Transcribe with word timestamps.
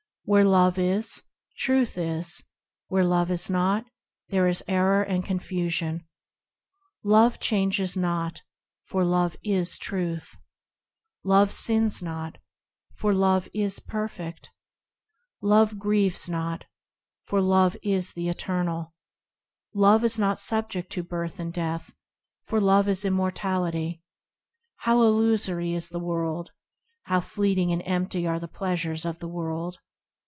Where 0.23 0.45
Love 0.45 0.79
is, 0.79 1.23
Truth 1.57 1.97
is; 1.97 2.41
Where 2.87 3.03
Love 3.03 3.29
is 3.31 3.49
not, 3.49 3.87
there 4.29 4.47
is 4.47 4.63
error 4.65 5.03
and 5.03 5.25
confusion 5.25 6.07
Love 7.03 7.37
changes 7.41 7.97
not, 7.97 8.41
for 8.85 9.03
Love 9.03 9.35
is 9.43 9.77
Truth; 9.77 10.37
Love 11.25 11.51
sins 11.51 12.01
not, 12.01 12.37
for 12.93 13.13
Love 13.13 13.49
is 13.53 13.81
perfect; 13.81 14.51
Love 15.41 15.77
grieves 15.77 16.29
not, 16.29 16.63
for 17.23 17.41
Love 17.41 17.75
is 17.83 18.13
the 18.13 18.29
Eternal; 18.29 18.93
Love 19.73 20.05
is 20.05 20.17
not 20.17 20.39
subject 20.39 20.89
to 20.93 21.03
birth 21.03 21.41
and 21.41 21.51
death, 21.51 21.93
for 22.43 22.61
Love 22.61 22.87
is 22.87 23.03
Immortality. 23.03 24.01
How 24.77 25.01
illusory 25.01 25.73
is 25.73 25.89
the 25.89 25.99
world! 25.99 26.51
How 27.03 27.19
fleeting 27.19 27.73
and 27.73 27.81
empty 27.85 28.25
are 28.25 28.39
the 28.39 28.47
pleasures 28.47 29.03
of 29.03 29.19
the 29.19 29.27
world 29.27 29.79